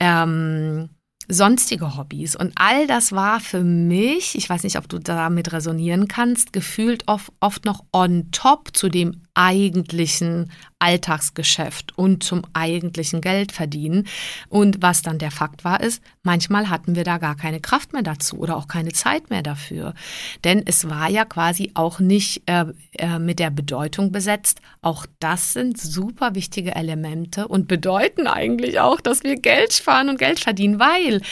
ähm, 0.00 0.88
sonstige 1.28 1.96
Hobbys. 1.96 2.34
Und 2.34 2.52
all 2.56 2.86
das 2.86 3.12
war 3.12 3.40
für 3.40 3.62
mich, 3.62 4.34
ich 4.34 4.48
weiß 4.48 4.62
nicht, 4.64 4.78
ob 4.78 4.88
du 4.88 4.98
damit 4.98 5.52
resonieren 5.52 6.08
kannst, 6.08 6.52
gefühlt 6.52 7.04
oft, 7.06 7.32
oft 7.40 7.64
noch 7.64 7.84
on 7.92 8.30
top 8.32 8.76
zu 8.76 8.88
dem 8.88 9.22
eigentlichen 9.38 10.50
Alltagsgeschäft 10.80 11.96
und 11.96 12.22
zum 12.22 12.42
eigentlichen 12.52 13.20
Geld 13.20 13.52
verdienen. 13.52 14.06
Und 14.48 14.82
was 14.82 15.02
dann 15.02 15.18
der 15.18 15.30
Fakt 15.30 15.64
war, 15.64 15.80
ist, 15.80 16.02
manchmal 16.22 16.70
hatten 16.70 16.96
wir 16.96 17.04
da 17.04 17.18
gar 17.18 17.36
keine 17.36 17.60
Kraft 17.60 17.92
mehr 17.92 18.02
dazu 18.02 18.38
oder 18.38 18.56
auch 18.56 18.68
keine 18.68 18.92
Zeit 18.92 19.30
mehr 19.30 19.42
dafür. 19.42 19.94
Denn 20.42 20.62
es 20.66 20.88
war 20.88 21.08
ja 21.08 21.24
quasi 21.24 21.70
auch 21.74 22.00
nicht 22.00 22.42
äh, 22.46 22.66
äh, 22.98 23.18
mit 23.18 23.38
der 23.38 23.50
Bedeutung 23.50 24.12
besetzt. 24.12 24.60
Auch 24.82 25.06
das 25.20 25.52
sind 25.52 25.78
super 25.80 26.34
wichtige 26.34 26.74
Elemente 26.74 27.46
und 27.46 27.68
bedeuten 27.68 28.26
eigentlich 28.26 28.80
auch, 28.80 29.00
dass 29.00 29.22
wir 29.22 29.36
Geld 29.36 29.72
sparen 29.72 30.08
und 30.08 30.18
Geld 30.18 30.40
verdienen, 30.40 30.80
weil 30.80 31.22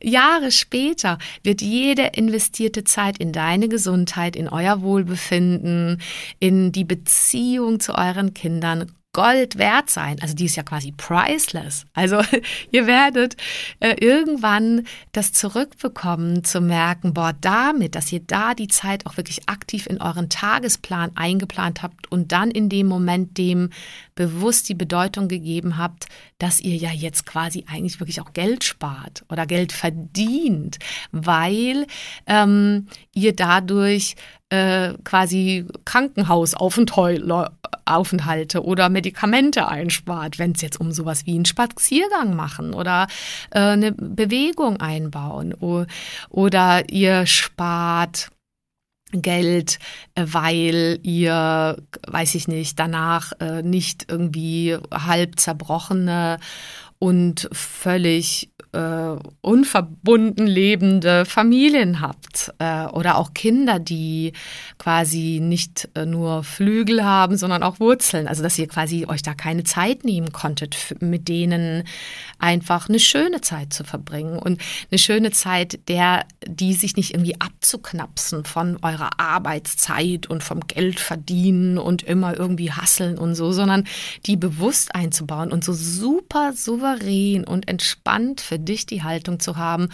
Jahre 0.00 0.52
später 0.52 1.18
wird 1.42 1.60
jede 1.60 2.02
investierte 2.14 2.84
Zeit 2.84 3.18
in 3.18 3.32
deine 3.32 3.68
Gesundheit, 3.68 4.36
in 4.36 4.48
euer 4.48 4.82
Wohlbefinden, 4.82 6.00
in 6.38 6.72
die 6.72 6.84
Beziehung 6.84 7.47
zu 7.56 7.94
euren 7.94 8.34
Kindern 8.34 8.92
Gold 9.12 9.58
wert 9.58 9.88
sein. 9.88 10.18
Also 10.20 10.34
die 10.34 10.44
ist 10.44 10.56
ja 10.56 10.62
quasi 10.62 10.92
priceless. 10.92 11.86
Also 11.94 12.20
ihr 12.70 12.86
werdet 12.86 13.36
äh, 13.80 13.96
irgendwann 13.98 14.86
das 15.12 15.32
zurückbekommen, 15.32 16.44
zu 16.44 16.60
merken, 16.60 17.14
boah, 17.14 17.32
damit, 17.32 17.94
dass 17.94 18.12
ihr 18.12 18.20
da 18.20 18.54
die 18.54 18.68
Zeit 18.68 19.06
auch 19.06 19.16
wirklich 19.16 19.48
aktiv 19.48 19.86
in 19.86 20.00
euren 20.00 20.28
Tagesplan 20.28 21.10
eingeplant 21.16 21.82
habt 21.82 22.12
und 22.12 22.32
dann 22.32 22.50
in 22.50 22.68
dem 22.68 22.86
Moment 22.86 23.38
dem 23.38 23.70
bewusst 24.14 24.68
die 24.68 24.74
Bedeutung 24.74 25.26
gegeben 25.26 25.78
habt, 25.78 26.06
dass 26.38 26.60
ihr 26.60 26.76
ja 26.76 26.92
jetzt 26.92 27.24
quasi 27.24 27.64
eigentlich 27.66 28.00
wirklich 28.00 28.20
auch 28.20 28.34
Geld 28.34 28.62
spart 28.62 29.24
oder 29.30 29.46
Geld 29.46 29.72
verdient, 29.72 30.78
weil 31.12 31.86
ähm, 32.26 32.86
ihr 33.14 33.34
dadurch 33.34 34.16
äh, 34.50 34.94
quasi 35.04 35.66
Krankenhausaufenthalte 35.84 38.64
oder 38.64 38.88
Medikamente 38.88 39.68
einspart, 39.68 40.38
wenn 40.38 40.52
es 40.52 40.62
jetzt 40.62 40.80
um 40.80 40.92
sowas 40.92 41.26
wie 41.26 41.34
einen 41.34 41.44
Spaziergang 41.44 42.34
machen 42.34 42.72
oder 42.72 43.08
äh, 43.50 43.60
eine 43.60 43.92
Bewegung 43.92 44.80
einbauen 44.80 45.52
oder 46.30 46.88
ihr 46.88 47.26
spart 47.26 48.30
Geld, 49.12 49.78
äh, 50.14 50.24
weil 50.26 50.98
ihr, 51.02 51.76
weiß 52.06 52.34
ich 52.34 52.46
nicht, 52.46 52.78
danach 52.78 53.32
äh, 53.40 53.62
nicht 53.62 54.04
irgendwie 54.08 54.76
halb 54.92 55.40
zerbrochene 55.40 56.38
und 56.98 57.48
völlig 57.52 58.50
äh, 58.72 59.16
unverbunden 59.40 60.46
lebende 60.46 61.24
Familien 61.24 62.00
habt 62.00 62.52
äh, 62.58 62.86
oder 62.86 63.16
auch 63.16 63.32
Kinder, 63.32 63.78
die 63.78 64.32
quasi 64.78 65.40
nicht 65.40 65.88
äh, 65.94 66.04
nur 66.04 66.42
Flügel 66.44 67.04
haben, 67.04 67.36
sondern 67.36 67.62
auch 67.62 67.80
Wurzeln. 67.80 68.28
Also 68.28 68.42
dass 68.42 68.58
ihr 68.58 68.68
quasi 68.68 69.06
euch 69.06 69.22
da 69.22 69.34
keine 69.34 69.64
Zeit 69.64 70.04
nehmen 70.04 70.32
konntet, 70.32 70.76
mit 71.00 71.28
denen 71.28 71.84
einfach 72.38 72.88
eine 72.88 73.00
schöne 73.00 73.40
Zeit 73.40 73.72
zu 73.72 73.84
verbringen 73.84 74.38
und 74.38 74.60
eine 74.90 74.98
schöne 74.98 75.30
Zeit, 75.30 75.78
der, 75.88 76.26
die 76.46 76.74
sich 76.74 76.96
nicht 76.96 77.14
irgendwie 77.14 77.40
abzuknapsen 77.40 78.44
von 78.44 78.76
eurer 78.82 79.18
Arbeitszeit 79.18 80.26
und 80.26 80.42
vom 80.42 80.60
Geld 80.66 81.00
verdienen 81.00 81.78
und 81.78 82.02
immer 82.02 82.36
irgendwie 82.36 82.72
hasseln 82.72 83.18
und 83.18 83.34
so, 83.34 83.52
sondern 83.52 83.84
die 84.26 84.36
bewusst 84.36 84.94
einzubauen 84.94 85.52
und 85.52 85.64
so 85.64 85.72
super 85.72 86.52
souverän 86.52 86.87
und 87.44 87.68
entspannt 87.68 88.40
für 88.40 88.58
dich 88.58 88.86
die 88.86 89.02
Haltung 89.02 89.40
zu 89.40 89.56
haben, 89.56 89.88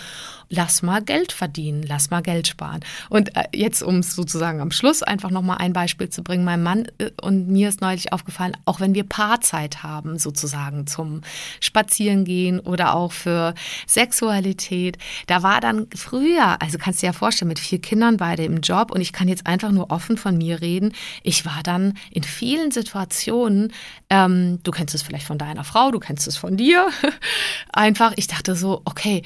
lass 0.49 0.83
mal 0.83 1.03
Geld 1.03 1.33
verdienen, 1.33 1.83
lass 1.83 2.11
mal 2.11 2.23
Geld 2.23 2.47
sparen. 2.49 2.81
Und 3.11 3.37
äh, 3.37 3.45
jetzt, 3.53 3.83
um 3.83 3.99
es 3.99 4.15
sozusagen 4.15 4.61
am 4.61 4.71
Schluss 4.71 5.03
einfach 5.03 5.31
nochmal 5.31 5.59
ein 5.59 5.73
Beispiel 5.73 6.09
zu 6.09 6.23
bringen, 6.23 6.45
mein 6.45 6.63
Mann 6.63 6.87
äh, 6.99 7.11
und 7.21 7.49
mir 7.49 7.69
ist 7.69 7.81
neulich 7.81 8.13
aufgefallen, 8.13 8.57
auch 8.65 8.81
wenn 8.81 8.95
wir 8.95 9.05
Paarzeit 9.05 9.83
haben, 9.83 10.19
sozusagen 10.19 10.87
zum 10.87 11.23
Spazierengehen 11.61 12.61
oder 12.61 12.95
auch 12.95 13.13
für 13.13 13.55
Sexualität, 13.87 14.99
da 15.27 15.43
war 15.43 15.61
dann 15.61 15.87
früher, 15.95 16.61
also 16.61 16.79
kannst 16.79 17.01
du 17.01 17.07
dir 17.07 17.13
ja 17.13 17.13
vorstellen, 17.13 17.49
mit 17.49 17.59
vier 17.59 17.81
Kindern 17.81 18.17
beide 18.17 18.45
im 18.45 18.61
Job 18.61 18.91
und 18.91 19.01
ich 19.01 19.13
kann 19.13 19.29
jetzt 19.29 19.47
einfach 19.47 19.71
nur 19.71 19.91
offen 19.91 20.17
von 20.17 20.37
mir 20.37 20.61
reden, 20.61 20.93
ich 21.23 21.45
war 21.45 21.63
dann 21.63 21.95
in 22.11 22.23
vielen 22.23 22.71
Situationen, 22.71 23.73
ähm, 24.11 24.61
du 24.63 24.71
kennst 24.71 24.95
es 24.95 25.03
vielleicht 25.03 25.27
von 25.27 25.39
deiner 25.39 25.65
Frau, 25.65 25.91
du 25.91 25.99
kennst 25.99 26.27
es 26.27 26.37
von 26.37 26.57
dir, 26.57 26.84
einfach, 27.73 28.13
ich 28.17 28.27
dachte 28.27 28.57
so, 28.57 28.83
okay, 28.85 29.23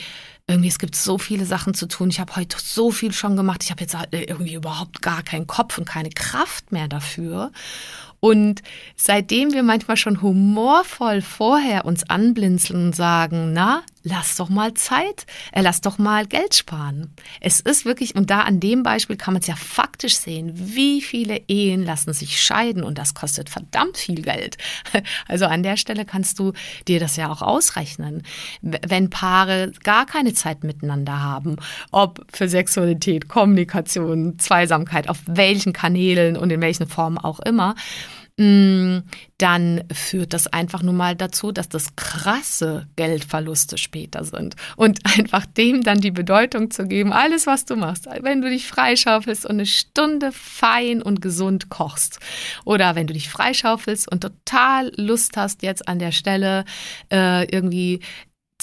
irgendwie, 0.48 0.68
es 0.68 0.78
gibt 0.78 0.96
so 0.96 1.18
viele 1.18 1.44
Sachen 1.44 1.74
zu 1.74 1.86
tun. 1.86 2.08
Ich 2.08 2.20
habe 2.20 2.34
heute 2.34 2.56
so 2.58 2.90
viel 2.90 3.12
schon 3.12 3.36
gemacht. 3.36 3.62
Ich 3.62 3.70
habe 3.70 3.82
jetzt 3.82 3.94
halt 3.96 4.08
irgendwie 4.12 4.54
überhaupt 4.54 5.02
gar 5.02 5.22
keinen 5.22 5.46
Kopf 5.46 5.76
und 5.76 5.84
keine 5.84 6.08
Kraft 6.08 6.72
mehr 6.72 6.88
dafür. 6.88 7.52
Und 8.20 8.62
seitdem 8.96 9.52
wir 9.52 9.62
manchmal 9.62 9.98
schon 9.98 10.22
humorvoll 10.22 11.20
vorher 11.20 11.84
uns 11.84 12.08
anblinzeln 12.08 12.86
und 12.86 12.96
sagen, 12.96 13.52
na, 13.52 13.82
lass 14.02 14.36
doch 14.36 14.48
mal 14.48 14.74
Zeit, 14.74 15.26
äh, 15.52 15.62
lass 15.62 15.80
doch 15.80 15.98
mal 15.98 16.26
Geld 16.26 16.54
sparen. 16.54 17.12
Es 17.40 17.60
ist 17.60 17.84
wirklich, 17.84 18.14
und 18.14 18.30
da 18.30 18.40
an 18.40 18.60
dem 18.60 18.82
Beispiel 18.82 19.16
kann 19.16 19.34
man 19.34 19.40
es 19.40 19.46
ja 19.46 19.56
faktisch 19.56 20.16
sehen, 20.16 20.52
wie 20.54 21.00
viele 21.00 21.42
Ehen 21.48 21.84
lassen 21.84 22.12
sich 22.12 22.40
scheiden 22.40 22.82
und 22.82 22.98
das 22.98 23.14
kostet 23.14 23.50
verdammt 23.50 23.96
viel 23.96 24.22
Geld. 24.22 24.56
Also 25.26 25.46
an 25.46 25.62
der 25.62 25.76
Stelle 25.76 26.04
kannst 26.04 26.38
du 26.38 26.52
dir 26.86 27.00
das 27.00 27.16
ja 27.16 27.30
auch 27.30 27.42
ausrechnen. 27.42 28.22
Wenn 28.62 29.10
Paare 29.10 29.72
gar 29.82 30.06
keine 30.06 30.32
Zeit 30.32 30.64
miteinander 30.64 31.20
haben, 31.20 31.56
ob 31.90 32.24
für 32.32 32.48
Sexualität, 32.48 33.28
Kommunikation, 33.28 34.38
Zweisamkeit, 34.38 35.08
auf 35.08 35.18
welchen 35.26 35.72
Kanälen 35.72 36.36
und 36.36 36.50
in 36.50 36.60
welchen 36.60 36.86
Formen 36.86 37.18
auch 37.18 37.40
immer, 37.40 37.74
Mm, 37.74 38.17
dann 38.38 39.82
führt 39.92 40.32
das 40.32 40.46
einfach 40.46 40.82
nur 40.82 40.94
mal 40.94 41.16
dazu, 41.16 41.50
dass 41.50 41.68
das 41.68 41.96
krasse 41.96 42.86
Geldverluste 42.94 43.78
später 43.78 44.22
sind. 44.24 44.54
Und 44.76 45.00
einfach 45.18 45.44
dem 45.44 45.82
dann 45.82 46.00
die 46.00 46.12
Bedeutung 46.12 46.70
zu 46.70 46.86
geben, 46.86 47.12
alles, 47.12 47.48
was 47.48 47.64
du 47.64 47.74
machst, 47.74 48.06
wenn 48.22 48.40
du 48.40 48.48
dich 48.48 48.68
freischaufelst 48.68 49.44
und 49.44 49.56
eine 49.56 49.66
Stunde 49.66 50.30
fein 50.30 51.02
und 51.02 51.20
gesund 51.20 51.68
kochst 51.68 52.20
oder 52.64 52.94
wenn 52.94 53.08
du 53.08 53.14
dich 53.14 53.28
freischaufelst 53.28 54.10
und 54.10 54.20
total 54.20 54.92
Lust 54.96 55.36
hast, 55.36 55.62
jetzt 55.62 55.88
an 55.88 55.98
der 55.98 56.12
Stelle 56.12 56.64
äh, 57.12 57.44
irgendwie 57.50 58.00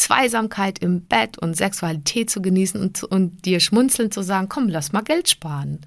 Zweisamkeit 0.05 0.77
im 0.77 1.01
Bett 1.01 1.39
und 1.39 1.57
Sexualität 1.57 2.29
zu 2.29 2.39
genießen 2.39 2.79
und, 2.79 3.03
und 3.05 3.43
dir 3.43 3.59
schmunzeln 3.59 4.11
zu 4.11 4.21
sagen, 4.21 4.49
komm, 4.49 4.69
lass 4.69 4.91
mal 4.91 5.01
Geld 5.01 5.27
sparen. 5.27 5.79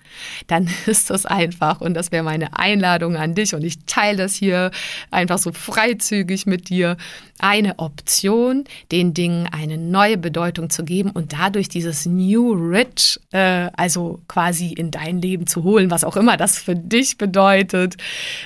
Dann 0.49 0.69
ist 0.87 1.11
das 1.11 1.25
einfach 1.25 1.81
und 1.81 1.95
das 1.95 2.11
wäre 2.11 2.25
meine 2.25 2.59
Einladung 2.59 3.15
an 3.15 3.37
dich 3.37 3.55
und 3.55 3.63
ich 3.63 3.85
teile 3.87 4.19
das 4.19 4.35
hier 4.35 4.73
einfach 5.13 5.39
so 5.39 5.53
freizügig 5.53 6.47
mit 6.47 6.69
dir. 6.69 6.97
Eine 7.39 7.79
Option, 7.79 8.65
den 8.91 9.15
Dingen 9.15 9.47
eine 9.53 9.79
neue 9.79 10.19
Bedeutung 10.19 10.71
zu 10.71 10.85
geben 10.85 11.13
und 11.13 11.33
dadurch 11.33 11.69
dieses 11.69 12.05
New 12.05 12.53
Rich, 12.55 13.21
äh, 13.31 13.71
also 13.77 14.21
quasi 14.27 14.73
in 14.73 14.91
dein 14.91 15.23
Leben 15.23 15.47
zu 15.47 15.63
holen, 15.63 15.93
was 15.93 16.03
auch 16.03 16.17
immer 16.17 16.37
das 16.37 16.59
für 16.59 16.75
dich 16.75 17.17
bedeutet. 17.19 17.97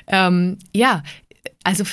Ähm, 0.06 0.58
ja, 0.74 1.02
also 1.64 1.84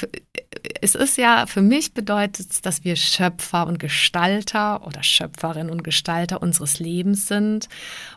es 0.81 0.95
ist 0.95 1.17
ja, 1.17 1.45
für 1.45 1.61
mich 1.61 1.93
bedeutet 1.93 2.65
dass 2.65 2.83
wir 2.83 2.95
Schöpfer 2.95 3.67
und 3.67 3.79
Gestalter 3.79 4.85
oder 4.85 5.03
Schöpferin 5.03 5.69
und 5.69 5.83
Gestalter 5.83 6.41
unseres 6.41 6.79
Lebens 6.79 7.27
sind 7.27 7.69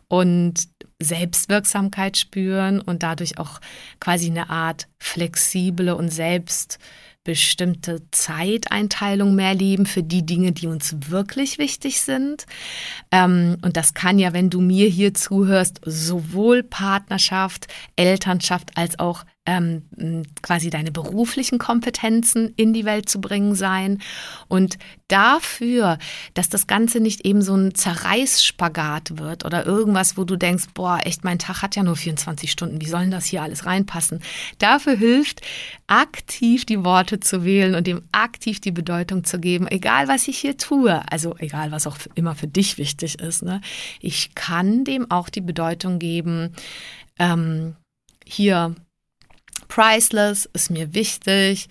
und 0.08 0.68
Selbstwirksamkeit 0.98 2.16
spüren 2.18 2.80
und 2.80 3.02
dadurch 3.02 3.38
auch 3.38 3.60
quasi 4.00 4.26
eine 4.26 4.50
Art 4.50 4.88
flexible 4.98 5.94
und 5.94 6.10
selbstbestimmte 6.10 8.02
Zeiteinteilung 8.10 9.34
mehr 9.34 9.54
leben 9.54 9.86
für 9.86 10.02
die 10.02 10.24
Dinge, 10.24 10.52
die 10.52 10.68
uns 10.68 10.94
wirklich 11.08 11.58
wichtig 11.58 12.00
sind. 12.00 12.46
Ähm, 13.10 13.58
und 13.62 13.76
das 13.76 13.94
kann 13.94 14.18
ja, 14.18 14.32
wenn 14.32 14.50
du 14.50 14.60
mir 14.60 14.88
hier 14.88 15.12
zuhörst, 15.14 15.80
sowohl 15.84 16.62
Partnerschaft, 16.62 17.66
Elternschaft 17.96 18.76
als 18.76 18.98
auch 18.98 19.24
ähm, 19.44 19.82
quasi 20.40 20.70
deine 20.70 20.92
beruflichen 20.92 21.58
Kompetenzen 21.58 22.52
in 22.56 22.72
die 22.72 22.84
Welt 22.84 23.08
zu 23.08 23.20
bringen 23.20 23.56
sein. 23.56 24.00
Und 24.46 24.78
dafür, 25.08 25.98
dass 26.34 26.48
das 26.48 26.68
Ganze 26.68 27.00
nicht 27.00 27.26
eben 27.26 27.42
so 27.42 27.56
ein 27.56 27.74
Zerreißspagat 27.74 29.18
wird 29.18 29.44
oder 29.44 29.66
irgendwas, 29.66 30.16
wo 30.16 30.24
du 30.24 30.36
denkst, 30.36 30.66
boah, 30.74 31.00
echt, 31.04 31.24
mein 31.24 31.40
Tag 31.40 31.60
hat 31.60 31.74
ja 31.74 31.82
nur 31.82 31.96
24 31.96 32.52
Stunden, 32.52 32.80
wie 32.80 32.86
sollen 32.86 33.10
das 33.10 33.24
hier 33.24 33.42
alles 33.42 33.66
reinpassen? 33.66 34.22
Dafür 34.58 34.96
hilft, 34.96 35.40
aktiv 35.88 36.64
die 36.64 36.84
Worte 36.84 37.18
zu 37.18 37.44
wählen 37.44 37.74
und 37.74 37.88
dem 37.88 38.02
aktiv 38.12 38.60
die 38.60 38.70
Bedeutung 38.70 39.24
zu 39.24 39.40
geben, 39.40 39.66
egal 39.66 40.06
was 40.06 40.28
ich 40.28 40.38
hier 40.38 40.56
tue, 40.56 41.02
also 41.10 41.34
egal 41.38 41.72
was 41.72 41.88
auch 41.88 41.96
immer 42.14 42.36
für 42.36 42.46
dich 42.48 42.78
wichtig 42.78 43.18
ist. 43.18 43.42
Ne? 43.42 43.60
Ich 44.00 44.36
kann 44.36 44.84
dem 44.84 45.10
auch 45.10 45.28
die 45.28 45.40
Bedeutung 45.40 45.98
geben, 45.98 46.54
ähm, 47.18 47.74
hier 48.24 48.76
priceless, 49.72 50.44
ist 50.52 50.70
mir 50.70 50.92
wichtig, 50.92 51.68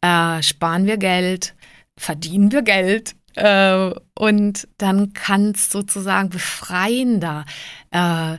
äh, 0.00 0.42
sparen 0.42 0.86
wir 0.86 0.96
Geld, 0.96 1.54
verdienen 1.96 2.50
wir 2.50 2.62
Geld. 2.62 3.14
Äh, 3.36 3.92
und 4.18 4.66
dann 4.78 5.12
kann 5.12 5.52
es 5.52 5.70
sozusagen 5.70 6.30
befreiender, 6.30 7.44
äh, 7.92 8.38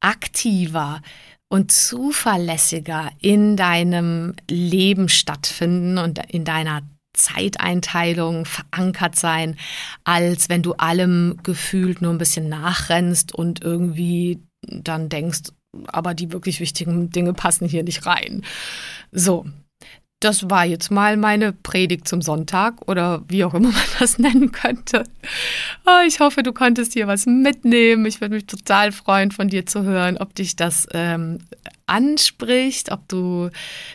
aktiver 0.00 1.02
und 1.50 1.70
zuverlässiger 1.70 3.10
in 3.20 3.56
deinem 3.56 4.34
Leben 4.48 5.10
stattfinden 5.10 5.98
und 5.98 6.18
in 6.32 6.44
deiner 6.44 6.82
Zeiteinteilung 7.12 8.46
verankert 8.46 9.16
sein, 9.16 9.56
als 10.04 10.48
wenn 10.48 10.62
du 10.62 10.74
allem 10.74 11.36
gefühlt 11.42 12.00
nur 12.00 12.12
ein 12.12 12.18
bisschen 12.18 12.48
nachrennst 12.48 13.34
und 13.34 13.62
irgendwie 13.62 14.40
dann 14.62 15.10
denkst, 15.10 15.50
aber 15.86 16.14
die 16.14 16.32
wirklich 16.32 16.60
wichtigen 16.60 17.10
Dinge 17.10 17.32
passen 17.32 17.68
hier 17.68 17.82
nicht 17.82 18.06
rein. 18.06 18.42
So, 19.12 19.46
das 20.20 20.50
war 20.50 20.66
jetzt 20.66 20.90
mal 20.90 21.16
meine 21.16 21.52
Predigt 21.52 22.06
zum 22.06 22.20
Sonntag 22.20 22.86
oder 22.88 23.22
wie 23.28 23.42
auch 23.44 23.54
immer 23.54 23.68
man 23.72 23.82
das 23.98 24.18
nennen 24.18 24.52
könnte. 24.52 25.04
Oh, 25.86 26.06
ich 26.06 26.20
hoffe, 26.20 26.42
du 26.42 26.52
konntest 26.52 26.92
hier 26.92 27.06
was 27.06 27.26
mitnehmen. 27.26 28.04
Ich 28.04 28.20
würde 28.20 28.34
mich 28.34 28.46
total 28.46 28.92
freuen, 28.92 29.30
von 29.30 29.48
dir 29.48 29.64
zu 29.66 29.82
hören, 29.82 30.18
ob 30.18 30.34
dich 30.34 30.56
das 30.56 30.86
ähm, 30.92 31.38
anspricht, 31.90 32.90
ob 32.90 33.06
du 33.08 33.50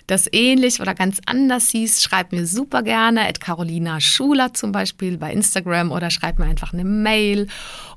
das 0.08 0.28
ähnlich 0.32 0.82
oder 0.82 0.94
ganz 0.94 1.20
anders 1.26 1.70
siehst, 1.70 2.04
schreib 2.04 2.32
mir 2.32 2.46
super 2.46 2.84
gerne 2.84 3.28
at 3.28 3.40
Carolina 3.40 4.00
Schuler 4.00 4.54
zum 4.54 4.72
Beispiel 4.72 5.18
bei 5.18 5.32
Instagram 5.32 5.92
oder 5.92 6.12
schreib 6.12 6.38
mir 6.38 6.46
einfach 6.46 6.74
eine 6.74 6.84
Mail 6.84 7.48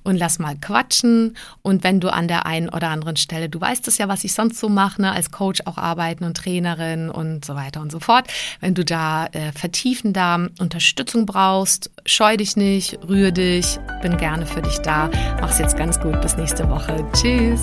und 0.04 0.16
lass 0.16 0.38
mal 0.38 0.56
quatschen. 0.56 1.36
Und 1.62 1.84
wenn 1.84 2.00
du 2.00 2.12
an 2.12 2.28
der 2.28 2.46
einen 2.46 2.68
oder 2.68 2.88
anderen 2.88 3.16
Stelle, 3.16 3.48
du 3.48 3.60
weißt 3.60 3.86
es 3.88 3.98
ja, 3.98 4.08
was 4.08 4.24
ich 4.24 4.32
sonst 4.32 4.58
so 4.58 4.68
mache, 4.68 5.02
ne, 5.02 5.12
als 5.12 5.30
Coach 5.30 5.60
auch 5.66 5.76
arbeiten 5.76 6.24
und 6.24 6.36
Trainerin 6.36 7.10
und 7.10 7.44
so 7.44 7.54
weiter 7.54 7.80
und 7.80 7.92
so 7.92 8.00
fort. 8.00 8.26
Wenn 8.60 8.74
du 8.74 8.84
da 8.84 9.26
äh, 9.26 9.52
vertiefender 9.52 10.48
Unterstützung 10.58 11.26
brauchst, 11.26 11.90
scheu 12.06 12.36
dich 12.36 12.56
nicht, 12.56 12.98
rühr 13.06 13.32
dich, 13.32 13.78
bin 14.02 14.16
gerne 14.16 14.46
für 14.46 14.62
dich 14.62 14.78
da. 14.78 15.10
Mach's 15.40 15.58
jetzt 15.58 15.76
ganz 15.76 16.00
gut. 16.00 16.20
Bis 16.22 16.36
nächste 16.36 16.68
Woche. 16.68 17.04
Tschüss. 17.12 17.62